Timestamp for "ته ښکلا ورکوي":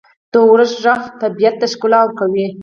1.61-2.47